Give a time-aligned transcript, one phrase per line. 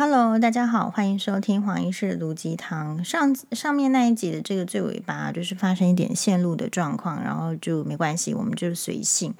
[0.00, 3.04] Hello，大家好，欢迎收听黄医师的毒鸡汤。
[3.04, 9.34] 上上面那一集的这个最尾巴，就是发生一点线路的状况，然后就没关系，我们就随性。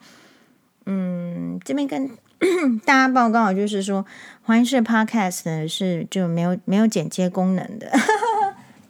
[0.85, 2.11] 嗯，这边跟
[2.85, 4.05] 大家报告，就是说
[4.43, 7.93] 黄医师的 Podcast 呢是就没有没有剪接功能的，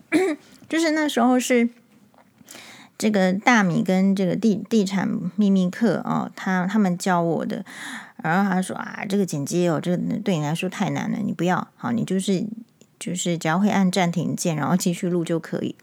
[0.70, 1.68] 就是那时候是
[2.96, 5.06] 这个大米跟这个地地产
[5.36, 7.62] 秘密课哦，他他们教我的。
[8.22, 12.44] 然后他说啊，这个剪接哦，这个对你来说太难了，你不要好，你就是
[12.98, 15.76] 就是只要会按暂停键，然后继续录就可以。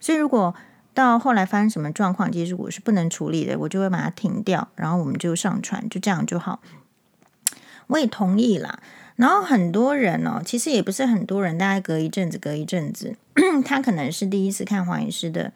[0.00, 0.54] 所以如果
[0.94, 6.60] 到后来发生什么状况，其实我是不能处理的，我就会把它停掉，然后我们就上传，就这样就好。
[7.86, 8.80] 我也同意啦。
[9.16, 13.16] 然后很多人哦，其实也不是很多人，大概隔一阵子，隔一阵子，
[13.64, 15.52] 他可能是第一次看黄医师的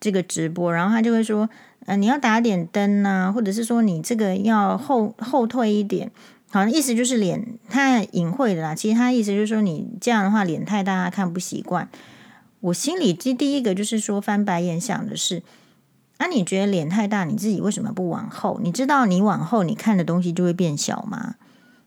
[0.00, 1.48] 这个直播，然后他就会说。
[1.84, 6.10] 呃，你要打点灯呐、啊，或者是说你这个要后后退一点，
[6.50, 8.74] 好像意思就是脸太隐晦的啦。
[8.74, 11.88] 其实他意思就是说你这样的话脸太大，看不习惯。
[12.58, 15.44] 我心里第第一个就是说翻白眼想的是，
[16.16, 18.58] 啊，你觉得脸太大，你自己为什么不往后？
[18.60, 21.36] 你知道你往后你看的东西就会变小吗？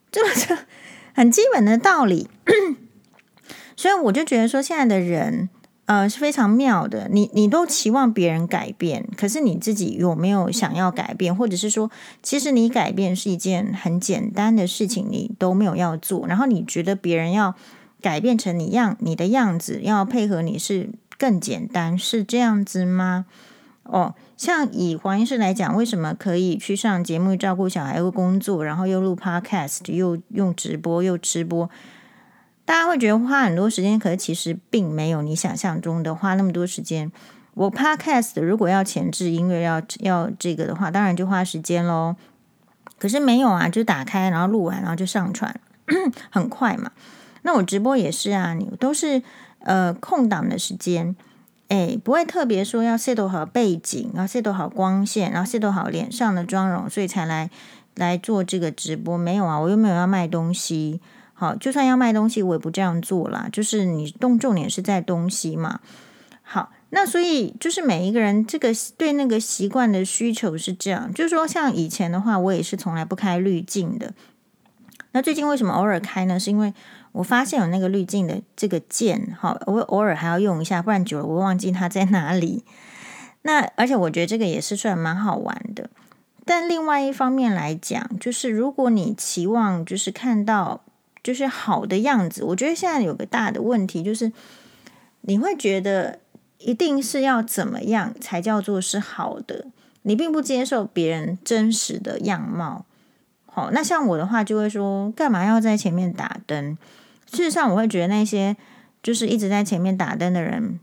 [0.10, 0.60] 这个是
[1.14, 2.30] 很基本的道理。
[3.76, 5.50] 所以我就觉得说现在的人。
[5.90, 7.10] 呃，是非常妙的。
[7.12, 11.36] 你你都期望别人改变，可是你自己有没有想要改变？
[11.36, 11.90] 或者是说，
[12.22, 16.28] 其实你改变是一件很简单的事情，你都没有要做。
[16.28, 17.56] 然后你觉得别人要
[18.04, 23.26] 改变成你样你的样子，要配合你是更简单，是这样子吗？
[23.82, 31.68] 哦，像以黄医师来讲，为什么可以去上节目照顾小孩又工作，然后又录 Podcast，又用直播又直播？
[32.70, 37.12] 大家会觉得花很多时间，可是其实并没有你想象中的花那么多时间。
[37.56, 42.16] 我 Podcast 如果要前置音乐，要要这个的话，当然就花时间喽。
[43.00, 45.60] 可是没有啊，就打开，然后录完，然后就上传，
[46.30, 46.92] 很快嘛。
[47.42, 49.24] 那我直播也是啊，你都是
[49.62, 51.16] 呃空档的时间，
[51.70, 57.50] 诶，不会特别说要 set 好背景，然后 set 好光线，然后 set 好脸上的妆容，所以才来
[57.96, 59.18] 来做这个直播。
[59.18, 61.02] 没有啊，我又没有要卖东西。
[61.40, 63.48] 好，就算要卖东西，我也不这样做啦。
[63.50, 65.80] 就是你动重点是在东西嘛。
[66.44, 71.14] 好，那所以就是每一个人这个对那个习惯的需求是这样。
[71.14, 74.14] 就是说，像以前的话，我也是从来不开滤镜的。
[75.14, 76.38] 那最近为什么偶尔开呢？
[76.38, 76.74] 是因为
[77.14, 82.66] 我发现有那个滤镜的这个键，好，我偶尔还要用一下，不然久了我忘记它在哪里。
[83.44, 85.90] 那而且我觉得这个也是算蛮好玩的。
[86.44, 90.82] 但另外一方面来讲，就是如果你期望就是看到。
[91.30, 94.32] 就是好的样子，我觉得现在有个大的问题，就是
[95.22, 96.18] 你会觉得
[96.58, 99.68] 一定是要怎么样才叫做是好的，
[100.02, 102.84] 你并不接受别人真实的样貌。
[103.46, 106.76] 好，那像我的话就会说，干嘛要在前面打灯？
[107.32, 108.58] 事实上，我会觉得那些
[109.04, 110.80] 就是一直在前面打灯的人，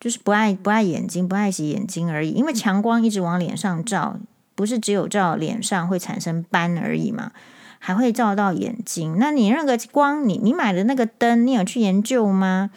[0.00, 2.30] 就是不爱不爱眼睛，不爱洗眼睛而已。
[2.30, 4.18] 因为强光一直往脸上照，
[4.54, 7.32] 不是只有照脸上会产生斑而已嘛。
[7.82, 12.70] 还会照到眼睛，那你那个光，你你买的那个灯，你有去研究吗？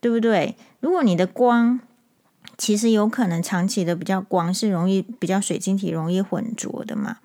[0.00, 0.54] 对不对？
[0.80, 1.80] 如果你的光
[2.58, 7.16] 其实有可能长期的比较光是容易比较水晶体容易混浊的嘛？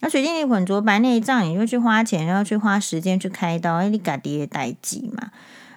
[0.00, 5.30] 那水晶体混浊白内障，你就去花钱，然后去花时间去开刀，哎，你嘎爹待机嘛？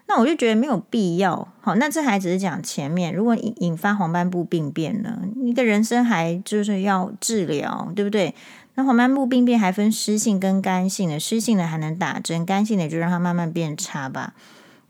[0.10, 1.48] 那我就觉得没有必要。
[1.62, 5.20] 好，那这还只是讲前面，如果引引发黄斑部病变呢？
[5.36, 8.34] 你的人生还就是要治疗，对不对？
[8.78, 14.36] 那黄斑部病变还分湿性跟干性的，湿性的还能打针，干性的就让它慢慢变差吧，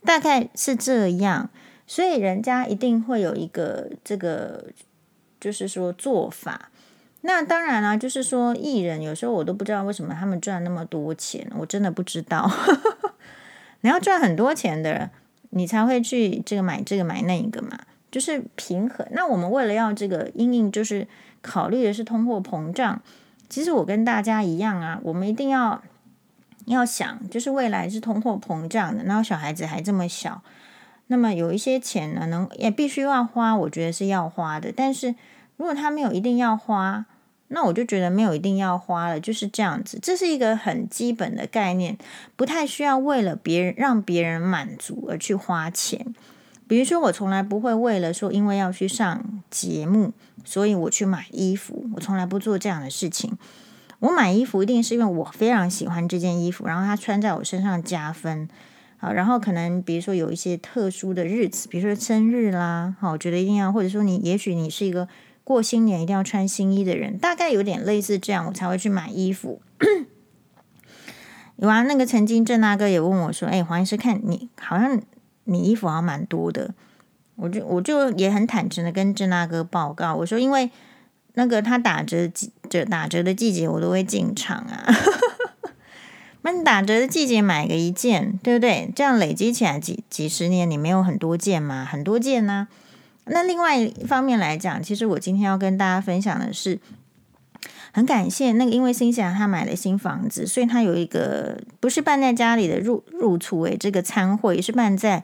[0.04, 1.50] 大概是这样。
[1.88, 4.66] 所以人家一定会有一个这个，
[5.40, 6.70] 就是说做法。
[7.22, 12.52] 那当然啦，就是说艺人有时候我都不知道为什么他们赚那么多钱，我真的不知道。
[13.80, 15.10] 你要赚很多钱的人，
[15.52, 17.80] 你才会去这个买这个买那个嘛，
[18.12, 19.08] 就是平衡。
[19.12, 21.08] 那我们为了要这个因应，就是
[21.42, 23.02] 考虑的是通货膨胀。
[23.50, 25.82] 其实我跟大家一样啊，我们一定要
[26.66, 30.42] 要想，就是未来是通货膨胀的，然后小孩子还这么小，
[31.08, 34.74] 那么有一些钱呢，能也必须要花，我觉得是要花的。
[34.76, 35.16] 但是
[35.56, 37.06] 如果他没有一定要花，
[37.50, 39.98] 那我就觉得没有一定要花了，就是这样子。
[40.02, 41.98] 这是一个很基本的概念，
[42.36, 46.14] 不太需要为了别人让别人满足而去花钱。
[46.68, 50.12] 比如说，我从来不会为了说，因为要去上节目，
[50.48, 51.90] 所以我去买衣服。
[51.94, 53.38] 我从来不做这样的事情。
[54.00, 58.48] 我买衣服一定是因为我非常喜欢这件衣服，然后它穿在我身上加分。
[58.98, 65.08] 好，然后可能比如说有一些特殊的日子，比如说生日啦，好，我觉得一定要，或者说你也许你是一个
[65.44, 69.62] 过新年一定要穿新衣的人，大概有点类似这样，我才会去买衣服。
[71.58, 75.02] 有啊，那个曾经郑大哥也问我说：“哎，黄医师，看你好像
[75.44, 76.76] 你衣服好像蛮多的。”
[77.38, 80.70] 我就我就也很坦诚的跟郑大哥报告，我说：“因为
[81.36, 82.30] 那个他打折
[82.70, 84.86] 折打折的季节，我都会进场啊。
[86.44, 88.92] 那你打折的季节买个一件，对不对？
[88.96, 91.88] 这样累积起来几几十年，你没有很多件吗？
[91.90, 92.68] 很多件呢、
[93.26, 96.80] 那另外一方面来讲，其实我今天要跟大家分享的是。”
[97.94, 105.24] 很感谢那个，因为新西兰他买了新房子，所以他有一个不是办在家里的入入厝诶，这个餐会是办在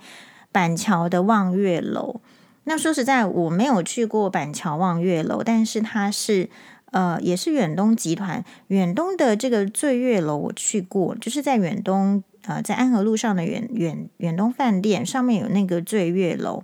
[0.53, 2.21] 板桥的望月楼。
[2.63, 6.50] 那说实在，我没有去过板桥望月楼，但是它是
[6.91, 16.63] 呃，也是远东集团远东的这个醉月楼，我去过，就是在远东呃，在安和路上的远远远东饭店上面有那个醉月楼。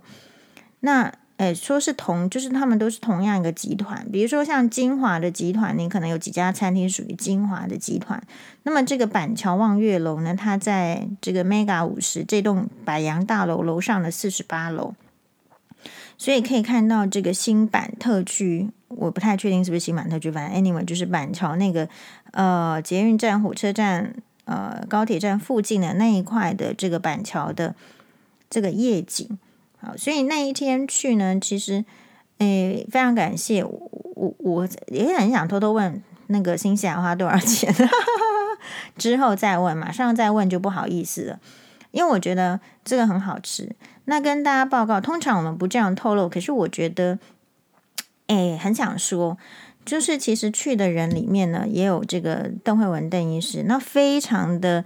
[0.80, 4.06] 那哎，说是同，就是他们都是同样一个集团。
[4.12, 8.22] 比如说像金华的集团，你可能有几家餐厅属于金华的集团。
[8.64, 14.94] 那么这个板桥望月楼呢，它在这个 Mega 五十这栋百洋大楼楼上的四十八楼，
[16.18, 21.88] 所以可以看到这个新板特区，我不太确定是不是新板特区，反正 anyway 就是板桥那个
[22.32, 24.14] 呃捷运站、火车站、
[24.44, 27.74] 呃高铁站附近的那一块的这个板桥的
[28.50, 29.38] 这个夜景。
[29.82, 31.82] 好，所以那一天去呢，其实，
[32.36, 37.74] 诶，非常感谢我，我也很想偷偷问那个新西兰花多少钱，
[38.98, 41.40] 之后再问，马上再问就不好意思了，
[41.92, 43.74] 因为我觉得这个很好吃。
[44.04, 47.18] 那跟大家报告，通常我们不这样透露，可是我觉得，
[48.26, 49.38] 诶，很想说，
[49.86, 54.84] 就是其实去的人里面呢，也有这个邓惠文邓医师，那非常的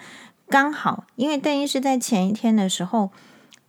[0.49, 3.11] 刚好，因为邓医师在前一天的时候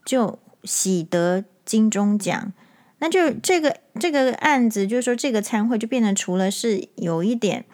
[0.06, 0.38] 就。
[0.66, 2.52] 喜得金钟奖，
[3.00, 7.66] 那就这个这个案子，就是说这个餐会就变成除了是有一点，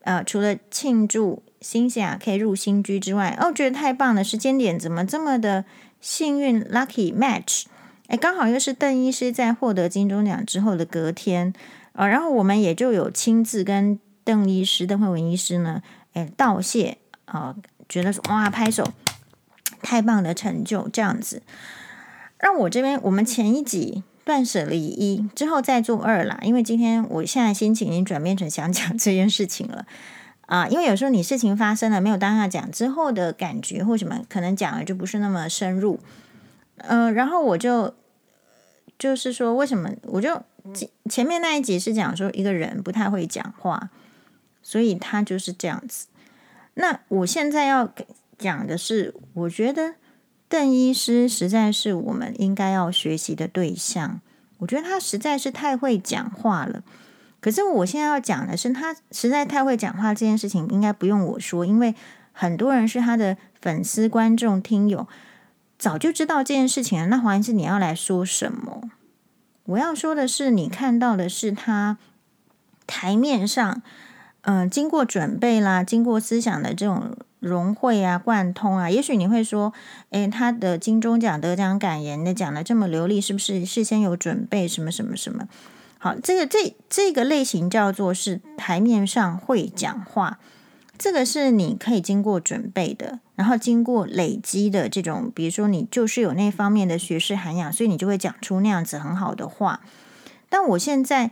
[0.00, 5.64] 呃，除了庆祝新西亚可以入新居之外，哦，觉得太棒了，时间点怎么这么的
[6.00, 7.64] 幸运，lucky match，
[8.06, 11.52] 哎，刚好又是邓医师在获得金钟奖之后的隔天，
[11.92, 15.82] 啊、呃，然后我们也就有亲自跟邓医师、邓惠文医师呢，
[16.14, 17.56] 哎，道谢啊、呃，
[17.88, 18.86] 觉得说哇，拍手，
[19.82, 21.42] 太棒的成就，这样子。
[22.40, 29.84] 让我这边，我们前一集断舍离一之后再做二啦，因为今天我现在心情已经转变成想讲 这件事情了
[30.46, 36.00] 啊，因为有时候你事情发生了没有当下讲之后的感觉或什么，可能讲的就不是那么深入，
[36.78, 37.94] 嗯、呃，然后我就
[38.98, 40.42] 就是说为什么我就
[41.10, 43.90] 前面那一集是讲说一个人不太会讲话，
[44.62, 46.06] 所以他就是这样子。
[46.74, 47.92] 那我现在要
[48.38, 49.96] 讲的是，我觉得。
[50.50, 54.20] 邓医师实在是我们应该要学习的对象。
[54.58, 56.82] 我觉得他实在是太会讲话了。
[57.40, 61.94] 可是我现在要讲的是，他实在太会讲话这件事情，应该不用我说，因为
[62.32, 65.06] 很多人是他的粉丝、观众、听友，
[65.78, 67.06] 早就知道这件事情了。
[67.06, 68.90] 那黄医师，你要来说什么？
[69.66, 71.96] 我要说的是，你看到的是他
[72.88, 73.80] 台面上，
[74.40, 77.16] 嗯、经过准备啦，经过思想的这种。
[77.40, 79.72] 融会啊，贯通啊，也许你会说，
[80.10, 84.68] 诶，他的金钟奖得奖感言，那讲的这么流利，是不是事先有准备？
[84.68, 85.48] 什么什么什么？
[85.98, 90.38] 好，这个这这个类型叫做是台面上会讲话，
[90.96, 99.80] 这个是你可以经过准备的，然后经过累积的这种，比如说你就是有那方面的学识涵养，所以你就会讲出那样子很好的话。
[100.48, 101.30] 但我现在。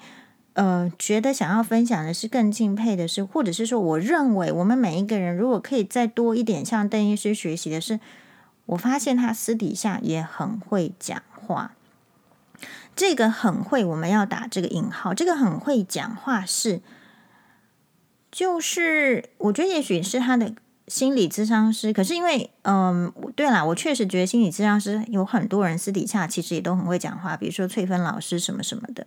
[0.58, 8.00] 呃，觉得想要分享的是更敬佩的是，或者是说，我认为我们每一个人如果可以再多一点向邓医师学习的是，
[8.66, 11.74] 我发现他私底下也很会讲话。
[12.96, 15.14] 这个很会，我们要打这个引号。
[15.14, 16.80] 这个很会讲话是，
[18.32, 20.52] 就是我觉得也许是他的
[20.88, 21.92] 心理咨商师。
[21.92, 29.06] 可是因为，嗯，对啦，我确实觉得心理咨商师有很多人私底下其实也都很会讲话，比如说翠芬老师什么什么的。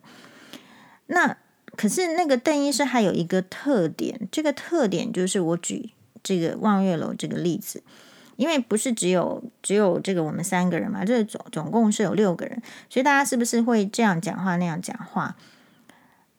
[1.12, 1.36] 那
[1.76, 5.92] 可是那个邓医师还有一个特点，这个特点就是我举
[6.24, 7.84] 这个望月楼这个例子，
[8.38, 15.36] 因为不是只有只有这个我们三个人嘛，这总总共是有六个人，所以大家是不是会这样讲话那样讲话？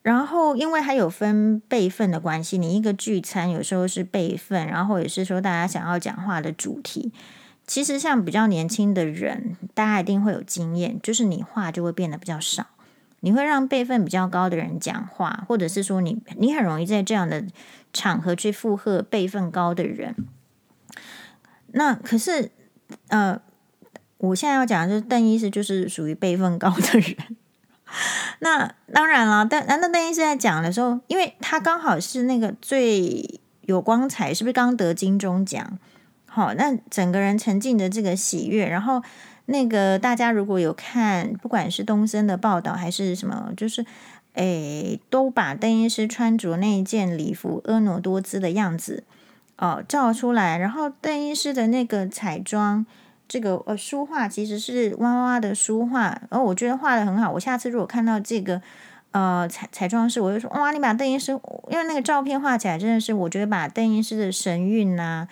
[0.00, 7.12] 然后因为还有分辈分的关系，你一个聚餐有时候是辈分，然后也是说大家想要讲话的主题，
[7.66, 12.66] 其实像比较年轻的人，大家一定会有经验，就是你话就会变得比较少。
[13.22, 17.44] 你会让辈分比较高的人讲话，或者是说你你很容易在这样的
[17.92, 20.14] 场合去附和辈分高的人。
[21.68, 22.50] 那可是
[23.08, 23.40] 呃，
[24.18, 27.16] 我现在要讲的就是邓医师就是属于辈分高的人。
[28.40, 35.78] 那当然了，但那邓医师在讲的时候，因为他刚好是那个最有光彩，是不是刚得金钟奖？
[36.26, 39.02] 好，那整个人沉浸的这个喜悦，然后
[39.52, 43.85] 那个大家如果有看，不管是东森的报道还是什么，就是
[44.32, 49.04] 诶，都把邓医师穿着那一件礼服婀娜多姿的样子
[49.59, 52.87] 哦照出来，然后邓医师的那个彩妆，
[53.28, 57.30] 这个呃书画其实是哇哇的书画，然后我觉得画的很好。
[57.30, 58.62] 我下次如果看到这个
[59.11, 61.32] 呃彩彩妆师，我就说哇，你把邓医师，
[61.68, 65.28] 因为那个照片画起来真的是，我觉得把邓医师的神韵呐、啊。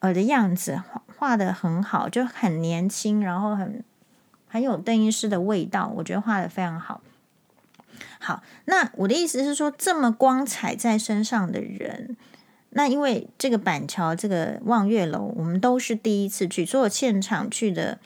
[0.00, 0.82] 我的样子
[1.24, 3.82] 画的很好，就很年轻，然后很
[4.46, 7.00] 很有邓医师的味道，我觉得画得非常好。
[8.20, 12.14] 好，那我的意思是说，这么光彩在身上的人，
[12.70, 17.98] 那因为这个板桥这个望月楼，我们都是第一次去，所有现场去的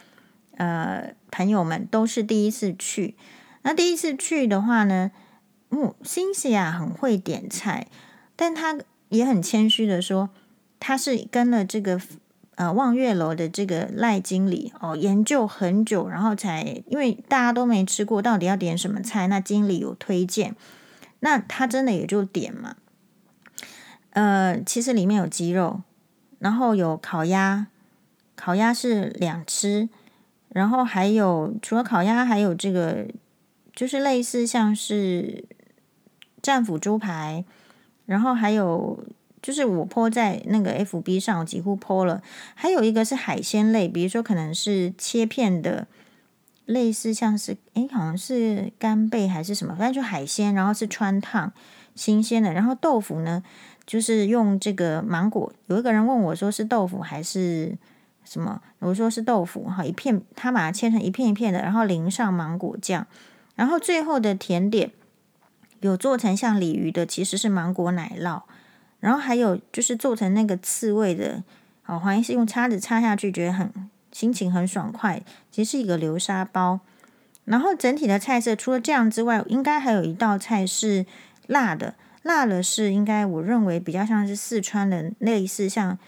[0.57, 3.17] 呃朋友们都是第一次去。
[3.63, 5.11] 那第一次去的话呢，
[5.71, 7.89] 嗯，辛西娅很会点菜，
[8.37, 10.31] 但他也很谦虚的说。
[10.81, 12.01] 他是跟了这个
[12.59, 19.29] 呃望月楼的这个赖经理哦研究很久，然后才因为大家都没吃过，到底要点什么菜？
[19.29, 20.57] 那经理有推荐，
[21.21, 22.75] 那他真的也就点嘛。
[24.11, 25.83] 呃，其实里面有鸡肉，
[26.41, 27.69] 然后有烤鸭，
[28.35, 29.89] 烤鸭是两吃，
[30.49, 33.07] 然后还有除了烤鸭，还有这个
[33.73, 35.45] 就是类似像是
[36.43, 37.45] 战斧猪排，
[38.07, 38.99] 然后还有。
[39.49, 42.23] 就是我泼在那个 FB 上，我几乎泼了。
[42.55, 45.87] 还有一个是海鲜类，比如说可能是切片的，
[46.67, 51.51] 类似像是诶，好像是干贝还是什么，反正就海鲜，然后是穿烫
[51.95, 52.53] 新鲜的。
[52.53, 53.43] 然后豆腐呢，
[53.87, 55.51] 就是用这个芒果。
[55.69, 57.75] 有一个人问我说是豆腐还是
[58.27, 63.07] 什么，我说是豆腐哈，一片他把它切成一片一片的，然后淋上芒果酱。
[63.55, 64.91] 然后最后的甜点
[65.81, 68.43] 有做成像鲤鱼的，其实是芒果奶酪。
[69.01, 71.43] 然后还有就是做成那个刺猬的，
[71.83, 73.73] 好，黄医师用叉子插下去，觉得很
[74.11, 75.23] 心情很爽快。
[75.51, 76.81] 其实是一个流沙包。
[77.45, 81.07] 然后整体的菜色除了这样之外，应该还有一道菜是
[81.47, 85.99] 辣的，辣的是应该我认为比较像是四川的类似像，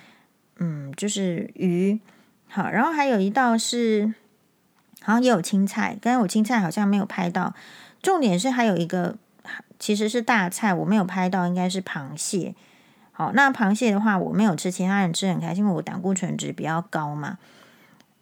[0.59, 1.99] 嗯，就是鱼。
[2.49, 4.12] 好，然后还有一道是
[5.00, 7.54] 好像也有青菜，刚才我青菜好像没有拍到。
[8.02, 9.16] 重点是还有一个
[9.78, 12.54] 其实是大菜，我没有拍到，应该是螃蟹。
[13.20, 17.36] 好，那螃蟹的话，我没有吃，其他人吃很开心，因为我胆固醇值比较高嘛。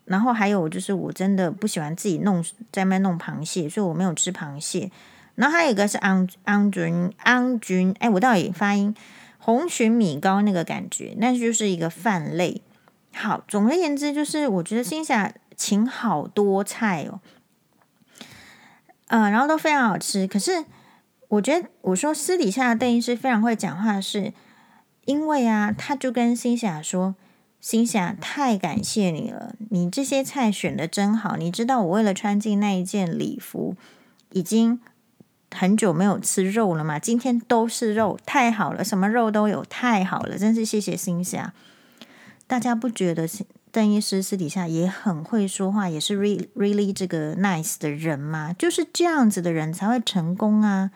[0.07, 4.91] 然后还有就是，我真的不喜欢自己弄在那弄螃蟹，所以我没有吃螃蟹。
[5.37, 8.93] 然后还有一个是安安菌安菌，哎，我到底发音
[9.39, 12.61] 红蟳米糕那个感觉，那就是一个饭类。
[13.15, 17.21] 好，总而言之，就是我觉得辛西娅请好多菜哦，
[19.07, 20.27] 嗯、呃，然后都非常好吃。
[20.27, 20.65] 可是
[21.29, 24.33] 我觉得，我说私底下的邓医师非常会讲话是。
[25.09, 27.15] 因为啊，他就跟辛西娅说
[27.63, 31.39] ：“辛西娅，太感谢你了，你这些菜选的真好。
[31.39, 33.75] 你知道我为了穿进那一件礼服，
[34.33, 34.79] 已经
[35.51, 36.99] 很久没有吃肉了嘛？
[36.99, 41.55] 今天都是肉，太好了，什么肉都有，太好了，真是谢谢辛西娅。
[42.47, 43.27] 大家不觉得
[43.73, 48.53] 邓医师私底下也很会说话，也是 really really 这个 nice 的人吗？
[48.59, 50.91] 就是这样子的人才会成功啊。”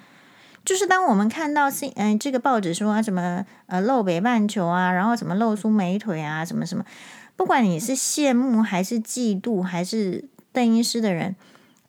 [0.65, 6.85] 就是当我们看到新嗯、这个报纸说什么呃露北半球啊，然后什么露出美腿啊什么什么，
[7.37, 11.35] 不管你是羡慕还是嫉妒还是邓医师的人，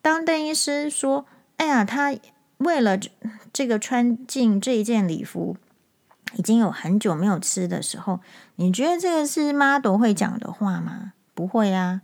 [0.01, 1.25] 当邓医师说
[1.57, 2.15] 哎呀他
[2.57, 2.97] 为了
[3.51, 5.55] 这个穿进这一件礼服
[6.37, 8.19] 已经有很久没有吃的时候，
[8.55, 11.13] 你觉得这个是 model 会讲的话吗？
[11.35, 12.01] 不会啊。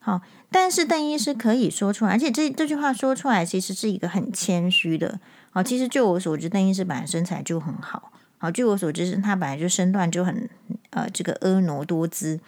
[0.00, 5.20] 好，但是邓医师可以说出来，而且这这句话说出来其实是一个很谦虚的。
[5.50, 8.12] 好，其实据我所知，邓医师本来身材就很好。
[8.36, 10.48] 好，据我所知，是他本来就身段就很
[10.90, 12.38] 呃，这个婀娜多姿。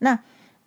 [0.00, 0.18] 那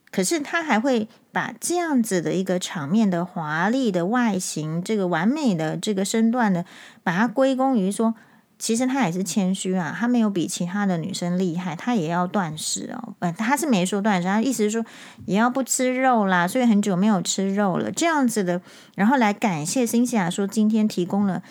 [0.09, 6.65] 可是他还会把这样子的一个场面的华丽的外形，这个完美的这个身段呢，
[7.03, 8.15] 把它归功于说，
[8.57, 13.13] 其实他也是谦虚啊，他没有比其他的女生厉害，他也要断食哦。
[13.19, 14.83] 呃，他是没说断食，他意思是说
[15.25, 18.59] 也要不吃肉啦，所以很久没有吃肉了，这样子的，
[18.95, 21.43] 然后来感谢辛西娅说今天提供了。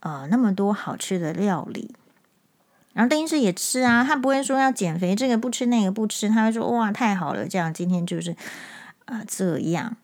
[0.00, 1.94] 呃，那么多好吃的料理，
[2.92, 8.36] 然后邓医师也吃啊，他不会说要减肥，这个不吃那个不吃，他会说哇太好了，这样今天就是
[9.06, 9.96] 啊、这样。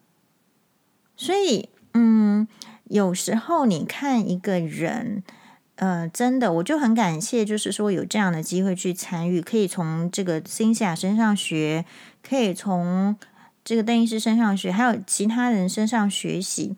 [1.17, 2.49] 所以嗯，
[2.85, 5.23] 有时候你看一个人，
[5.77, 11.85] 呃，真的我就很感谢，就是说有这样的机会去参与，可以从这个辛西娅身上学，
[12.29, 13.17] 可以从
[13.65, 16.77] 这个邓医师身上学，还有其他人身上学习。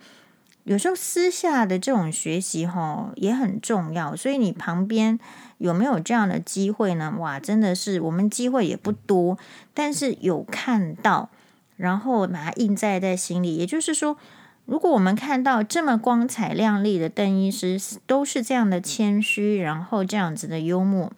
[0.66, 5.16] 有时候私下的这种学习哈也很重要，所以你旁边
[5.58, 7.14] 有没有这样的机会呢？
[7.20, 9.38] 哇，真的是我们机会也不多，
[9.72, 11.30] 但是有看到，
[11.76, 13.54] 然后把它印在在心里。
[13.54, 14.16] 也就是说，
[14.64, 21.12] 如果我们看到这么光彩亮丽的邓医师都是这样的谦虚，然后这样子的幽默，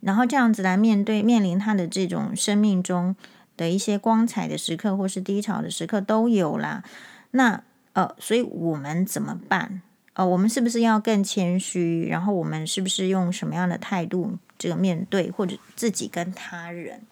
[0.00, 3.16] 然后这样子来面对面临他的这种生命中
[3.56, 6.84] 的一些光彩的时刻，或是低潮的时刻都有啦，
[7.30, 7.62] 那。
[7.94, 9.82] 呃，所以我们怎么办？
[10.12, 12.06] 呃，我们是不是要更谦虚？
[12.08, 17.02] 然后我们是不是用什么样的态度这个面对，或者自己跟他人？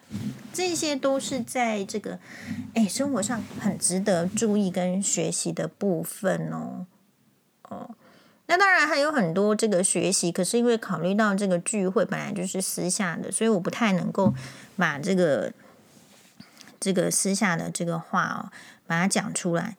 [0.53, 2.17] 这些都是在这个
[2.73, 6.85] 哎生活上很值得注意跟学习的部分哦。
[7.63, 7.89] 哦，
[8.47, 14.33] 那当然还有很多这个学习，可是因为考虑到这个聚会本来就是私下的，所以我不太能够
[14.77, 15.51] 把这个
[16.79, 18.51] 这个私下的这个话哦，
[18.87, 19.75] 把它讲出来。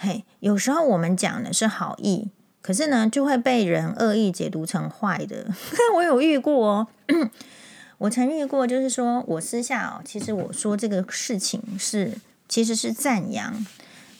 [0.00, 2.28] 嘿，有时候我们讲的是好意，
[2.62, 5.48] 可是呢，就会被人恶意解读成坏的。
[5.96, 6.86] 我有遇过哦，
[7.98, 12.12] 我曾遇过，就是说我私下哦，其实我说这个事情是
[12.48, 13.66] 其实是赞扬，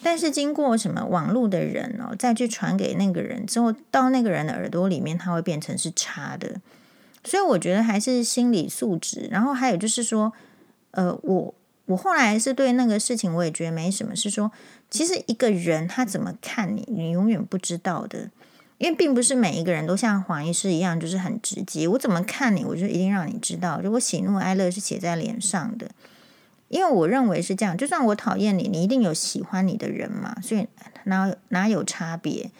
[0.02, 6.60] 但是经过什么网络的人哦，再去传给那个人之后，到那个人的耳朵里面，它会变成是差的。
[7.22, 10.32] 所以我觉得还是心理素质，然后还有就是说，
[10.90, 11.54] 呃，我。
[11.88, 14.14] 我后来是对那个事情，我也觉得没什么。
[14.14, 14.52] 是说，
[14.90, 18.30] 其实一个人他怎么看你，你永远不知道的，
[18.78, 21.86] 因为并不是每一个人都像黄医师一样，就是很直接。
[21.88, 23.80] 我怎么看你，我就一定让你知道。
[23.82, 25.90] 如果喜怒哀乐是写在脸上的，
[26.68, 27.76] 因为我认为是这样。
[27.76, 30.66] 就算我讨厌你，你一定有喜欢你的人嘛，所以
[31.04, 32.50] 哪哪有差别？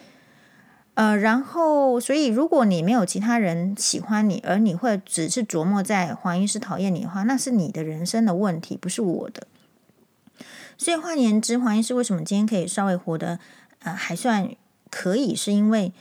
[0.95, 9.47] 呃，然后，所以如果你没有其他人喜欢你，而你会只是琢磨在黄医师讨厌你的话，那是你的人生的问题，不是我的。
[10.77, 13.39] 所以换言之，黄医师为什么今天可以稍微活得
[13.83, 14.49] 呃还算
[14.89, 15.91] 可以，是因为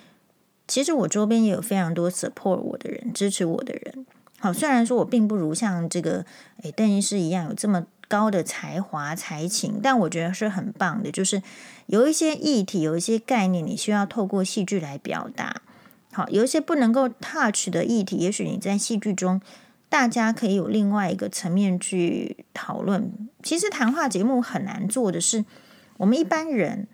[0.67, 4.07] 其实我周边也有非常多 support 我的人，支持我的人。
[4.39, 6.25] 好，虽然说我并不如像这个
[6.63, 7.87] 诶邓医师一样有这么。
[8.11, 11.11] 高的才华才情，但我觉得是很棒的。
[11.11, 11.43] 就是
[11.89, 15.61] 有一些议题，有一些概念，你需要透过戏剧来表达。
[16.15, 19.43] 好，有一些不能够 touch 的议题，也许你在戏剧中，
[19.89, 23.13] 大家可以有另外一个层面去讨论。
[23.43, 25.45] 其实谈话节目很难做的是，
[25.97, 26.87] 我们一般人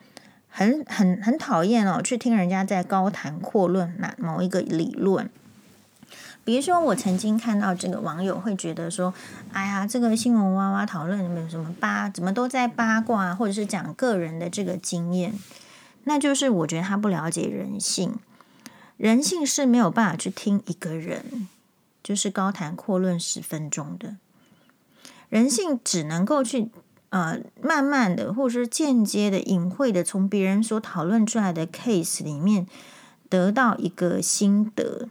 [0.49, 5.29] 很很很讨厌哦，去听人家在高谈阔论那某一个理论。
[6.45, 9.15] 比如说，我曾经看到这个网友会觉得说
[9.53, 15.33] ：“哎呀，这个新闻哇哇讨论什么什么八，怎么都在八卦，或者是讲个人的这个经验。”
[16.05, 18.17] 那就是我觉得他不了解人性，
[18.99, 21.49] 人性是没有办法去听一个人
[22.05, 24.17] 就是高谈阔论十分钟的，
[25.31, 26.69] 人性只能够去
[27.09, 32.67] 呃慢慢的，或者是间接的、隐晦的从别人所讨论出来的 case 里面
[33.31, 35.09] 得到一个心得。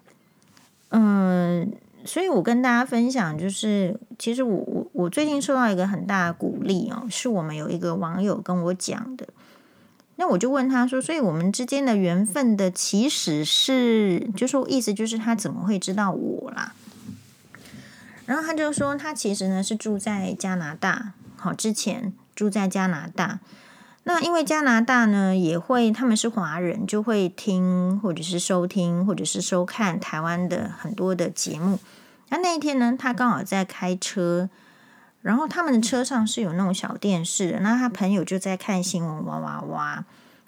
[0.90, 1.74] 嗯，
[2.06, 9.28] 所以我跟大家分享，就是其实我我我最近受到一个很大的鼓励哦，是我们有一个网友跟我讲的。
[10.18, 16.76] 那我就问他说，所以我们之间的缘分的起始是，就说意思就是他怎么会知道我啦？
[18.26, 23.40] 然后他就说，他其实呢是住在加拿大，好，之前住在加拿大。
[24.06, 31.80] 那因为加拿大呢，也会他们是华人，就会听或者是收听或者是收看台湾的很多的节目。
[32.30, 34.50] 那那一天呢，他刚好在开车，
[35.22, 40.06] 然后他们的车上是有那种小电视的，那他朋友就在看新闻，哇哇哇。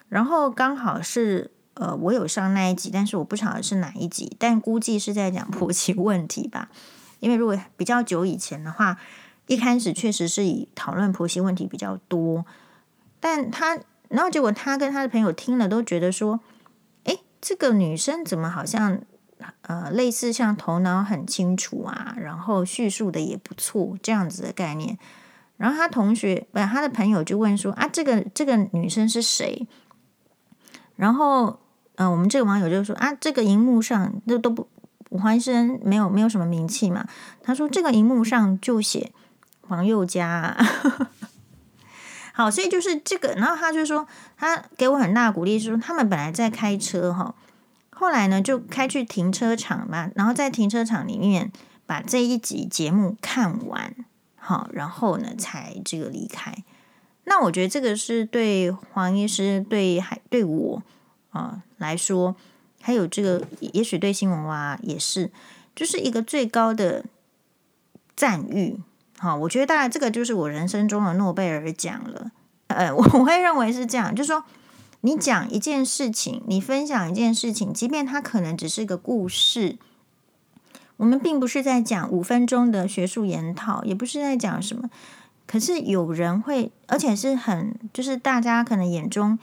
[0.08, 6.68] 然后刚好是呃，我有上那一集，但是我不晓得是哪一集，但估计是在讲婆媳问题吧。
[7.20, 8.98] 因为如果比较久以前的话，
[9.46, 12.44] 一开始确实是以讨论婆媳问题比较多。
[13.20, 16.40] 但他，然后结果他跟他的朋友听了都觉得说，
[17.04, 19.00] 诶，这个女生怎么好像
[19.62, 24.98] 呃类似像头脑很清楚啊，然后叙述的也不错这样子的概念。
[25.56, 29.66] 然后他同学不，他的朋友就问说啊，这个这个女生是谁？
[30.96, 31.58] 然后
[31.94, 34.68] 呃，我们这个网友就说啊，这个荧幕上都都不，
[35.10, 37.06] 黄医生没有没有什么名气嘛。
[37.42, 39.12] 他说这个荧幕上就写
[39.62, 41.10] 黄宥嘉啊。
[42.32, 47.34] 好，所以就是这个，然后他就说，他给我很大的鼓励，是说他们本来在开车哈，
[47.88, 51.50] 后来呢就开去停车场嘛，然后在停车场里面
[51.86, 53.94] 把这一集节目看完，
[54.36, 56.54] 好，然后呢才这个离开。
[57.24, 60.82] 那我觉得这个是对黄医师对还对我
[61.30, 62.36] 啊来说，
[62.86, 65.28] 还有这个也许对新闻哇也是，
[65.74, 67.04] 就是一个最高的
[68.14, 68.78] 赞誉。
[69.18, 72.30] 好，我觉得大概这个就是我人生中的诺贝尔奖了。
[72.68, 74.44] 呃，我会认为是这样，就是说，
[75.00, 79.76] 你讲一件事情，你分享一件事情，即便它可能只是一个故事，
[80.98, 84.88] 我们并不是在讲五分钟的学术研讨，也不是在讲什么。
[85.48, 89.36] 可是有人会，而且是很，就是大家可能眼中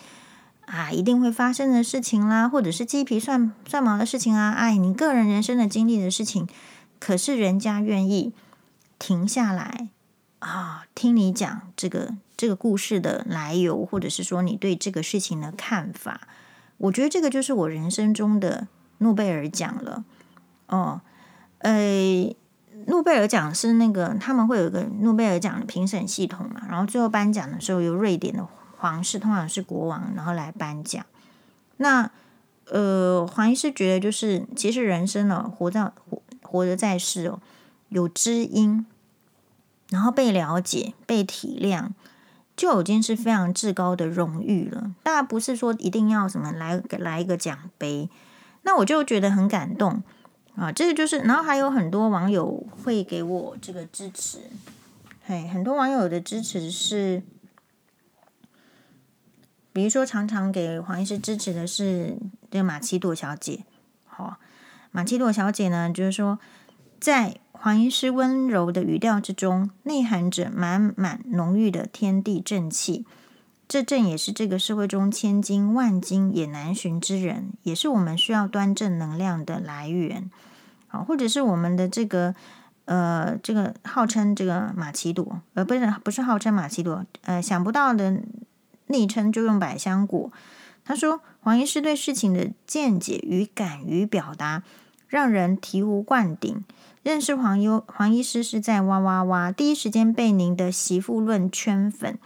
[0.65, 6.47] 啊，一定会发生的事情啦，或者是鸡皮蒜蒜毛的事情啊，哎，你个人人生的经历的事情，
[6.99, 8.33] 可是人家愿意
[8.97, 9.89] 停下来
[10.39, 16.21] 啊，听你讲这个这个故事的来由，或者是说你对这个事情的看法，
[16.77, 18.67] 我觉得这个就是我人生中的
[18.99, 20.03] 诺贝尔奖了。
[20.67, 21.01] 哦，
[21.59, 22.35] 诶。
[22.87, 28.45] 诺贝尔奖是那个他们会有一个诺贝尔奖的评审系统嘛，然后最后颁奖的时候由瑞典的
[28.83, 31.05] 皇室，通常是国王，然后来颁奖。
[31.77, 32.11] 那
[32.65, 37.39] 呃，黄医师觉得就是，其实人生呢、哦，活在活活着在世哦，
[37.87, 38.85] 有知音，
[39.89, 41.91] 然后被了解、被体谅，
[42.57, 44.91] 就已经是非常至高的荣誉了。
[45.01, 48.09] 大家不是说一定要什么来来一个奖杯，
[48.63, 50.03] 那我就觉得很感动。
[50.57, 54.39] 啊，这个就是，然后还有很多网友会给我这个支持，
[55.25, 57.23] 嘿，很多网友的支持是，
[59.73, 62.15] 比如说常常给黄医师支持的是
[62.49, 63.65] 这个马奇朵小姐，
[64.05, 64.37] 好，
[64.91, 66.39] 马奇朵小姐呢，就是说
[66.99, 73.05] 在黄医师温柔的语调之中，内含着满满浓郁的天地正气。
[73.67, 80.29] 这正也是这个社会中千金万金也难寻之人，也是我们需要端正能量的来源。
[80.87, 82.35] 好，或者是我们的这个
[82.85, 88.21] 呃，这个号称这个马奇朵，呃，不是不是号称马奇朵，呃，想不到的
[88.87, 90.31] 昵称就用百香果。
[90.85, 94.63] 他说黄医师对事情的见解与敢于表达，
[95.07, 96.63] 让人醍醐灌顶。
[97.03, 102.17] 认识黄优黄医师是在哇哇哇，第一时间被您的媳妇论圈粉。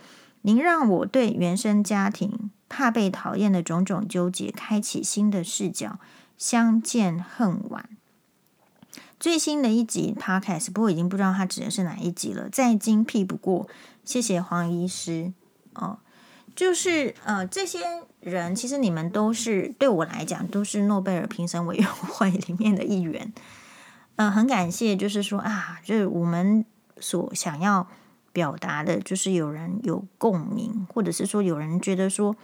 [0.42, 6.00] 您让我对原生家庭怕被讨厌的种种纠结开启新的视角，
[6.38, 7.90] 相见恨晚。
[9.20, 12.48] 最新的一集 Podcast，不过已经不知道它指的是哪一集了。
[12.50, 13.68] 再精辟不过，
[14.06, 15.34] 谢谢黄医师
[15.74, 15.98] 哦。
[16.58, 17.80] 就是呃，这些
[18.20, 23.32] 人其实你们都是对我来讲都是诺贝尔评审委员会里面的一员。
[24.18, 26.66] 嗯、很感谢，就是说啊，就是我们
[27.00, 27.88] 所想要。
[28.34, 32.36] 表达的就是有人有共鸣，或者是说有人觉得说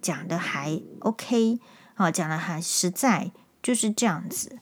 [0.00, 1.60] 讲的还 OK
[1.96, 3.30] 啊，讲的还实在，
[3.62, 4.56] 就是这样子。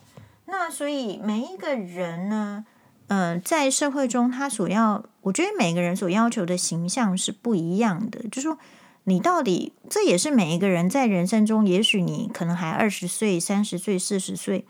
[0.47, 2.65] 那所以每一个人呢，
[3.07, 8.25] 嗯、呃，在社会中他所要，我觉得每个人所要求的形象是不一样的。
[8.25, 8.59] 就是说
[9.05, 14.67] 你到底，这也是每一个人在人生中，也许你可能还二十岁、三十岁、四十岁，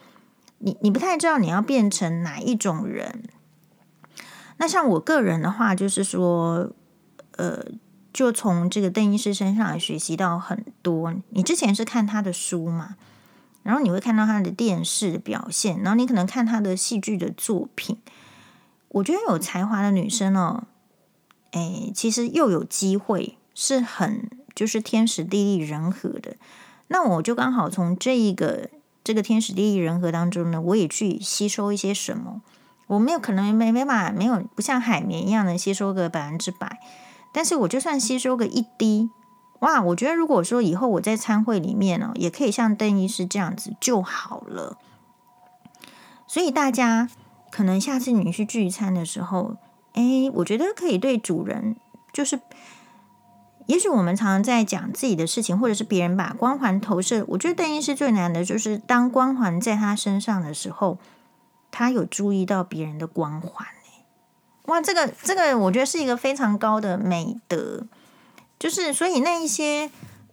[0.59, 3.25] 你你不太知道你要变成哪一种人。
[4.59, 6.71] 那像我个人的话，就是说，
[7.37, 7.65] 呃，
[8.13, 11.15] 就从这个邓医师身上学习到很多。
[11.31, 12.97] 你之前是看他的书嘛，
[13.63, 17.99] 然后你会看到他的电视表现，然后你可能看他的戏剧的作品。
[18.89, 20.65] 我觉得有才华的女生哦，
[21.53, 26.37] 哎，其实又有机会，是很就是天时地利人和的。
[26.89, 28.71] 那我就刚好从这一个
[29.05, 32.41] 这个天时地利人和当中呢，我也去吸收一些什么。
[32.87, 36.81] 我没有可能没没法没有不像海绵一样能吸收个百分之百，
[37.35, 39.11] 但是我就算吸收个一滴，
[39.59, 39.83] 哇！
[39.83, 44.79] 我觉得如果说以后我在餐会里面呢，也可以像邓医师这样子就好了。
[46.27, 47.11] 所以大家
[47.51, 49.57] 可能下次你去聚餐的时候，
[49.93, 51.77] 哎，我觉得可以对主人，
[52.11, 52.41] 就是
[53.71, 60.99] 也许我们常常在讲自己的事情，或者是别人把光环投射，我觉得邓医师最难的就是当光环在他身上的时候。
[61.73, 63.65] 他有注意到别人的光环，
[64.65, 67.87] 哇，这个这个，我觉得是一个非常高的美德。
[68.59, 69.89] 就是所以那一些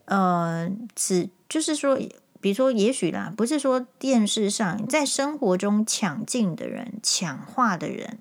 [0.06, 1.96] 呃，只就是说，
[2.42, 8.18] 比如说，也许啦，不是说电视上，在生活中抢镜的人、抢话的人，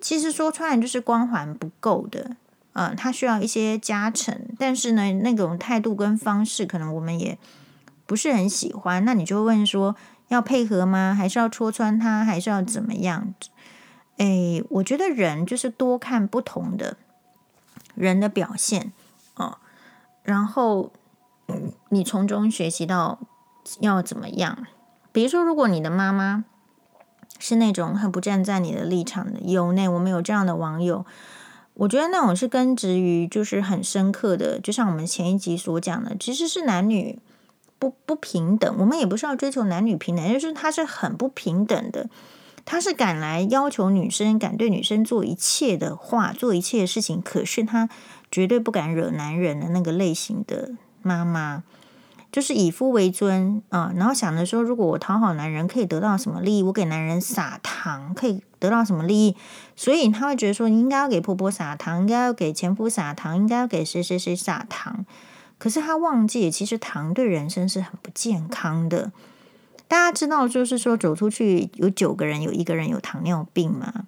[0.00, 2.36] 其实说出来就是光环不够的，
[2.72, 4.40] 呃，他需要一些加成。
[4.58, 7.38] 但是呢，那种态度跟方式，可能我们也
[8.06, 9.04] 不是很喜欢。
[9.04, 9.96] 那你就问说，
[10.28, 11.14] 要配合吗？
[11.16, 12.24] 还是要戳穿他？
[12.24, 13.34] 还是要怎么样？
[14.18, 16.96] 诶，我觉得人就是多看不同的
[17.94, 18.92] 人的表现
[19.34, 19.58] 哦，
[20.22, 20.92] 然后
[21.88, 23.18] 你从中学习到
[23.80, 24.66] 要怎么样。
[25.10, 26.44] 比如说，如果你的妈妈
[27.38, 31.04] 是那种很不站在你的立场的，有那我们有这样的网友，
[31.74, 37.18] 我觉得那种是根植于就是很深刻的，就像我们前一集所讲的，其实是男女。
[37.78, 42.08] 不不平等，我们也不是要追求男女平等，就是他是很不平等的，
[42.64, 47.88] 他是敢来要求女生，敢对女生做一切的话，做一切的事情，可是他
[48.30, 50.70] 绝对不敢惹男人的那个类型的
[51.02, 51.64] 妈妈。
[52.32, 59.36] 就是以夫为尊啊，然后想着说，如果我讨好男人可以得到什么利益，我给男人撒糖可以得到什么利益，
[59.76, 65.04] 所以他会觉得说，你应该要给婆婆撒糖，应该要给前夫撒糖，应该要给谁谁谁撒糖。
[65.58, 69.12] 可是他忘记，其实糖对人生是很不健康的。
[69.86, 74.06] 大家知道，就是说走出去有九个人有一个人有糖尿病吗？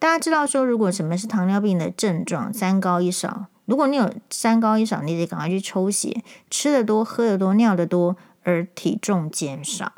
[0.00, 3.46] 大家知道说，如果什么是糖尿病的症状，三高一少。
[3.72, 9.90] 如果你有三高一少，你得赶快去抽血，吃的多，喝的多，尿的多，而体重减少。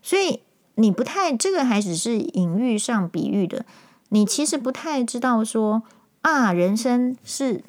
[0.00, 0.42] 所以
[0.76, 3.66] 你不太这个还只是隐喻上比喻的，
[4.10, 5.82] 你其实不太知道说
[6.20, 7.64] 啊，人生是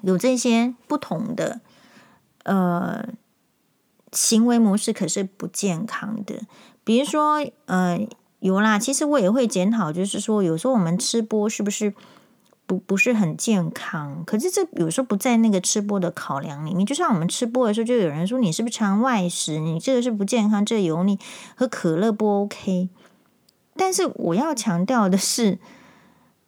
[0.00, 1.60] 有这些不同的
[2.44, 3.06] 呃
[4.12, 6.40] 行为模式，可是不健康的。
[6.84, 8.00] 比如说呃
[8.38, 11.92] 有啦，其实我也会检讨，就是说有时候我们吃播是不是？
[12.66, 16.86] 不不是很健康，可是这有时候不在那个吃播的考量里面。
[16.86, 19.58] 就像我们吃播的时候，就有人说你是不是常外食？
[19.58, 21.18] 你这个是不健康，这油腻，
[21.56, 22.88] 喝可乐不 OK。
[23.76, 25.58] 但是我要强调的是，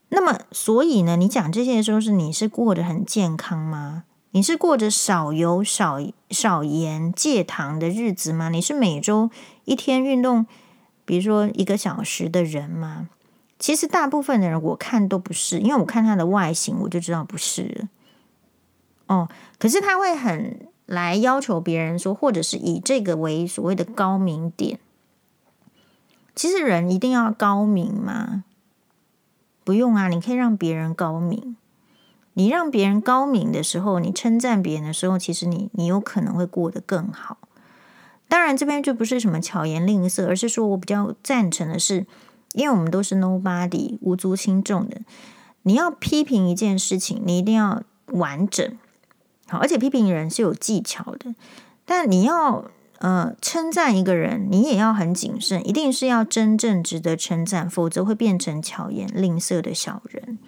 [0.09, 4.05] 那么所以呢，你讲这些的时候，是你是过得很健康吗？
[4.31, 5.99] 你是过着少油、少
[6.31, 8.49] 少盐、戒糖的日子吗？
[8.49, 9.31] 你是每周
[9.65, 10.47] 一天运动，
[11.05, 13.09] 比如说一个小时的人吗？
[13.59, 17.89] 其实大部分的人我看都不是，因为我看他的外形，我就知道不是。
[19.07, 24.79] 哦，可是他会很来要求别人说，或者是以这个为所谓的高明点。
[26.35, 28.45] 其实人一定要高明吗？
[29.65, 31.57] 不用啊，你可以让别人高明。
[32.35, 37.39] 你让别人高明的时候，你称赞别人的时候，其实你你有可能会过得更好。
[38.29, 42.07] 当然，这边就不是什么巧言令色，而是说我比较赞成的是。
[42.57, 45.03] 因为我们都是 nobody 无足轻重的，
[45.63, 48.77] 你要批评一件事情，你一定要完整，
[49.47, 51.35] 好，而且批评人是有技巧的。
[51.85, 52.65] 但你要
[52.99, 60.39] 呃称赞一个人，你也要很谨慎，一定是要真正值得称赞，否则会变成巧言令色的小人。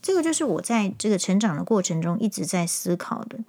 [0.00, 3.40] 这个就是我在这个成长的过程中一直在思考的。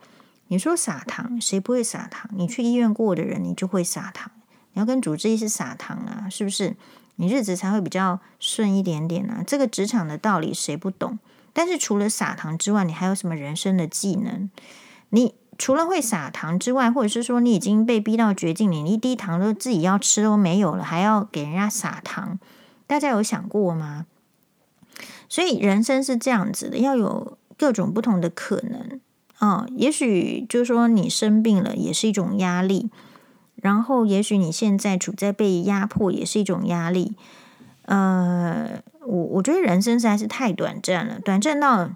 [0.50, 2.30] 你说撒糖，谁不会撒糖？
[2.36, 4.30] 你去医院过的人，你就会撒糖。
[4.74, 6.76] 你要跟主治医师撒糖啊，是不是？
[7.22, 9.44] 你日子才会比较顺一点点呢、啊。
[9.46, 11.20] 这个职场的道理谁不懂？
[11.54, 14.50] 但是除了撒糖之外，你还有什么人生的技能？
[15.10, 22.40] 你除了会撒糖之外，或者是说你已经被逼到绝境，你一滴糖都自己要吃都没有了，还要给人家撒糖，
[22.88, 24.08] 大家有想过吗？
[25.30, 29.00] 所以人生是这样子的，要有各种不同的可能
[29.38, 29.68] 啊、哦。
[29.76, 32.90] 也许就是说你生病了，也是一种压力。
[33.62, 37.16] 然后，也许你现在处在被压迫，也是一种压力。
[37.86, 41.90] 呃，我我觉得人生实在是太短暂了，短暂到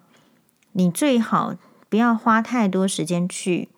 [0.73, 1.55] 你最好
[1.89, 3.69] 不要花太多时间去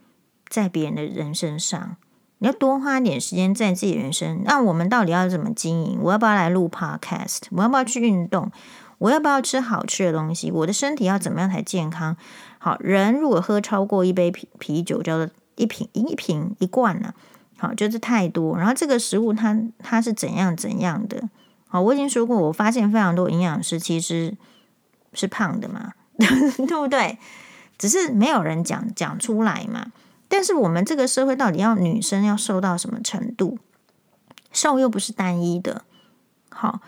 [0.47, 1.97] 在别人的人身上，
[2.39, 4.41] 你要多花点时间在自己人生。
[4.45, 5.99] 那我们到底要怎么经营？
[6.01, 7.41] 我要不要来录 Podcast？
[7.51, 8.51] 我要不要去运动？
[8.99, 10.49] 我要不要吃好吃的东西？
[10.49, 12.17] 我的身体要怎么样才健康？
[12.57, 17.13] 好，人如果喝超过一杯啤啤酒，叫做一瓶一瓶一罐呢、
[17.57, 18.57] 好，就是太多。
[18.57, 21.29] 然后这个食物它它是怎样怎样的？
[21.67, 24.35] 好，我已经说过，我发现非常多营养师其实
[25.13, 27.17] 是胖的嘛， 对不对？
[27.77, 29.91] 只是没有人讲讲出来嘛。
[30.27, 33.59] 但是我们这个社会到底要女生要瘦到什么程度？
[34.51, 35.83] 瘦又不是单一的。
[36.49, 36.81] 好，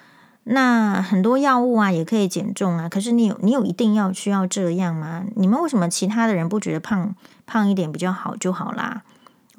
[0.43, 2.89] 那很多药物啊也可以减重啊。
[2.89, 5.25] 可是你有你有一定要需要这样吗？
[5.35, 9.03] 你们为什么其他的人不觉得胖胖一点比较好就好啦？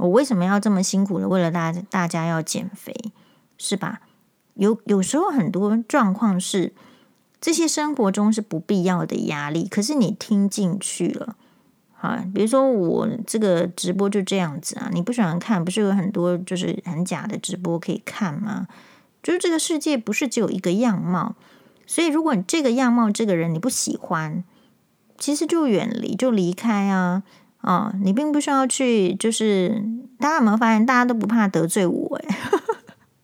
[0.00, 2.94] 我为什么要这么辛苦的为了大家大家要减肥，
[3.58, 4.00] 是吧？
[4.54, 6.72] 有有时候很多状况是
[7.40, 11.36] 这些生活中是不必要的压力，可是你听进去了，
[12.00, 18.66] 啊，比如说我这个直播就这样子啊，你不喜欢看，不是有很多就是很假的直播可以看吗？
[19.22, 21.36] 就是这个世界不是只有一个样貌，
[21.86, 24.44] 所以如果你这个样貌这个人你不喜欢，
[25.18, 27.22] 其实就远离就离开啊。
[27.62, 29.84] 哦，你并不需要去，就是
[30.18, 32.16] 大家有没有发现，大家都不怕得罪我？
[32.16, 32.38] 哎，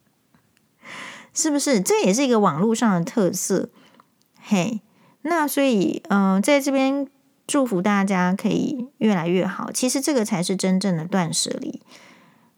[1.32, 1.80] 是不是？
[1.80, 3.70] 这也是一个网络上的特色。
[4.42, 4.82] 嘿，
[5.22, 7.08] 那所以，嗯、在这边
[7.46, 9.72] 祝福大家可以越来越好。
[9.72, 11.80] 其实这个才是真正的断舍离。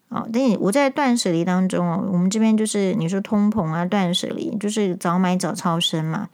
[0.09, 6.29] 哦，但我在断舍离当中哦，我们这边就是你说通膨啊，断舍离就是早买早超生嘛。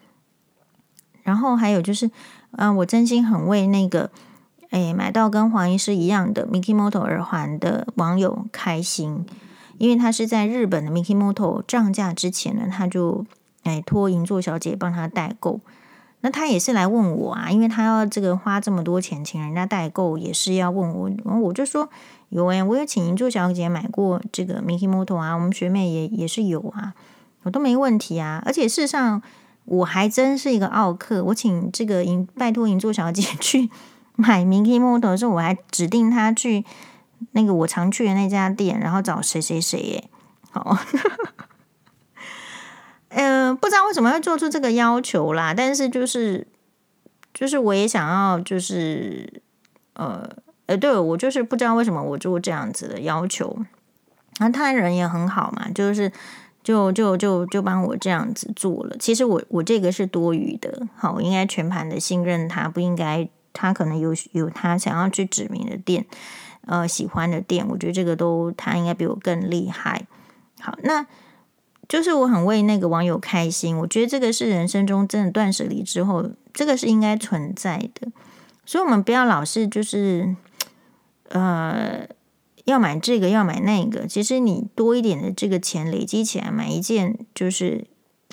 [1.22, 2.10] 然后还有就是，
[2.52, 4.10] 嗯、我真心很为那个。
[4.74, 9.24] 哎，买到跟黄医师一样的 Mikimoto 耳环的网友开心，
[9.78, 13.24] 因为他是在日本的 Mikimoto 涨价之前呢，他就
[13.62, 15.60] 哎托银座小姐帮他代购。
[16.22, 21.08] 那他也是来问我啊，因为他要这个花这么多钱请人家代购，也是要问我。
[21.24, 21.88] 然后我就说
[22.30, 26.94] 有哎，我有请银座小姐买过这个 Mikimoto 啊，我们学妹也也是有啊，
[27.44, 28.42] 我都没问题啊。
[28.44, 29.22] 而且事实上，
[29.66, 33.70] 我还真是一个奥客，我请这个银拜托银座小姐 去
[34.16, 36.64] 买 Mikimoto 的时候，我还指定他去
[37.32, 40.04] 那个我常去的那家店，然后找谁谁谁耶。
[40.50, 40.78] 好。
[43.08, 46.46] 嗯、 呃，不知道为什么要做出这个要求啦，但是就是
[47.32, 49.42] 就是我也想要，就是
[49.94, 50.28] 呃
[50.66, 53.58] 呃，对我就是不知道为什么我做这样子的要求，
[54.38, 56.10] 那他人也很好嘛，就是
[56.62, 58.96] 就就就就帮我这样子做了。
[58.98, 66.04] 其实我我这个是多余的，好，我应该全盘的信任他，不应该他可能有有他想要去指明的店，
[66.66, 70.06] 呃，喜欢的店，我觉得这个都他应该比我更厉害。
[70.60, 71.06] 好，那。
[71.86, 78.10] 就是我很为那个网友开心，我觉得这个是人生中真的断舍离之后，这个是应该存在的。
[78.64, 80.34] 所以，我们不要老是就是，
[81.28, 82.08] 呃，
[82.64, 84.06] 要买这个要买那个。
[84.06, 87.86] 其实你多一点的这个钱累积起来，买一件就是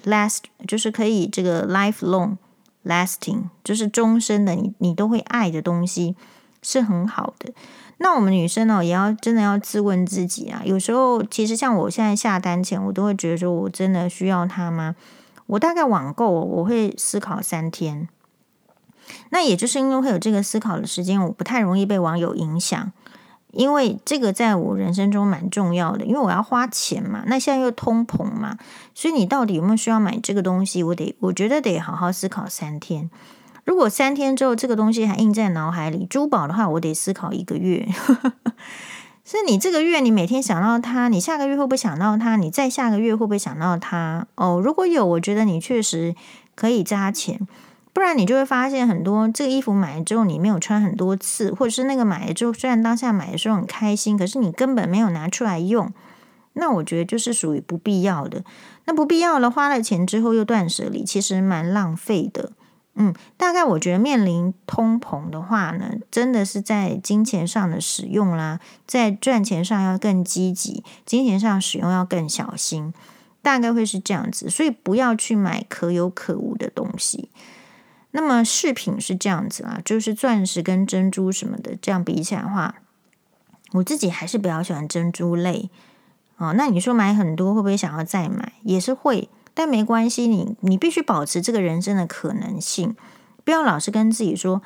[0.06, 2.38] last，就是可以这个 lifelong
[2.86, 6.16] lasting，就是终身的，你你都会爱的东西，
[6.62, 7.54] 是很好的。
[7.98, 10.64] 那我们女生呢，也要真的要自问自己啊。
[10.66, 14.96] 有时候，其实像我现在下单前，我都会觉得说，我真的需要它吗？
[15.46, 18.08] 我大概网购，我会思考三天。
[19.30, 22.92] 那也就是因为会有这个思考的时间，我不太容易被网友影响，
[23.52, 27.24] 因为这个在我人生中蛮重要的，因为我要花钱嘛。
[27.28, 28.58] 那现在又通膨嘛，
[28.94, 30.84] 所以你到底有没有需要买这个东西？
[30.84, 33.10] 我得，我觉得得好好思考三天。
[33.64, 37.88] 如果三天之后这个东西还印在脑海里，珠宝的话，我得思考一个月。
[39.24, 42.36] 是你这个月你每天想到它，你下个月会不会想到它？
[42.38, 44.26] 你再下个月会不会想到它？
[44.36, 46.16] 哦，如果有，我觉得你确实
[46.56, 47.40] 可以加钱，
[47.94, 55.92] 不然你就会发现很多这个衣服买了之后你没有穿很多次，或者是那个买了之后虽然当下买的时候很开心，可是你根本没有拿出来用，
[56.54, 58.44] 那我觉得就是属于不必要的。
[58.86, 62.54] 那不必要了花了钱之后又断舍离，其实蛮浪费的。
[62.96, 72.94] 嗯，大概我觉得面临通膨的话呢，真的是在金钱上的使用啦，在赚钱上要更积极，金钱上使用要更小心，
[73.42, 74.50] 大概会是这样子。
[74.50, 77.30] 所以不要去买可有可无的东西。
[78.12, 82.76] 那么饰品是这样子啊，就是钻石跟珍珠什么的，这样比起来的话，
[83.72, 85.70] 我自己还是比较喜欢珍珠类。
[86.38, 88.54] 哦，那你说买很多会不会想要再买？
[88.64, 89.30] 也是会。
[89.54, 92.96] 但没关系，你你必须保持这个人生的可能性，
[93.44, 94.62] 不要老是跟自己说，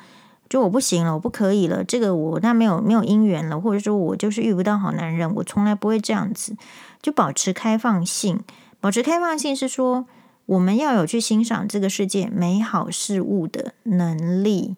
[0.48, 6.56] 就我不行了，我不可以了，这个我那没有没有姻缘了，或者说我就是遇不到好男人，我从来不会这样子，
[7.02, 8.40] 就保持开放性。
[8.80, 10.06] 保持开放性是说，
[10.46, 14.76] 我们要有去欣赏这个世界美好事物的能力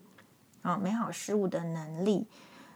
[0.62, 2.26] 啊，哦，美好事物的能力。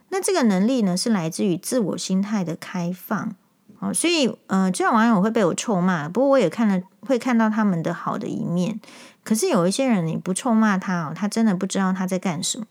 [0.09, 3.35] 那这个能力呢，是来自于自我心态的开放。
[3.79, 8.79] 哦，所以，呃，这样网友会被我臭骂，不过我也看了，会看到他们的好的一面。
[9.23, 12.65] 可是有一些人，你不臭骂他哦，他真的不知道他在干什么。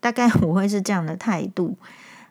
[0.00, 1.76] 大概我会是这样的态度。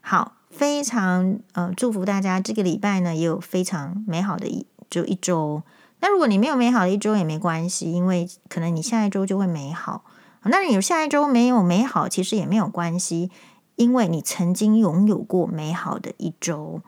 [0.02, 5.62] 好，非常呃，祝福大家这个礼拜呢也有非常美好的一就一周。
[6.04, 10.04] 那如果你没有美好的一周也没关系，因为可能你下一周就会美好。
[10.44, 13.32] 那你有下一周没有美好，其实也没有关系，
[13.78, 16.82] 因为你曾经拥有过美好的一周。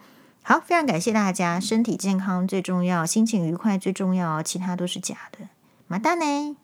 [0.44, 5.48] 好，非常感谢大家，身体健康最重要，心情愉快最重要，其他都是假的。
[5.88, 6.58] 马蛋呢？